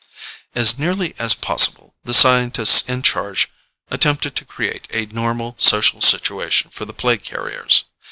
[0.55, 3.49] "As nearly as possible, the scientists in charge
[3.91, 7.83] attempted to create a normal social situation for the plague carriers.